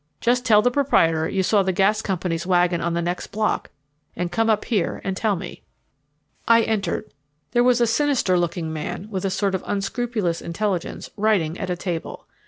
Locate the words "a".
7.79-7.85, 9.25-9.29, 11.69-11.75